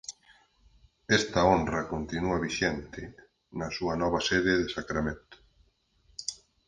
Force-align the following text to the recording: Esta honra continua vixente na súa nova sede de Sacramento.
Esta 1.17 1.41
honra 1.51 1.81
continua 1.93 2.41
vixente 2.45 3.01
na 3.59 3.67
súa 3.75 3.95
nova 4.01 4.19
sede 4.29 4.53
de 4.61 4.67
Sacramento. 4.77 5.37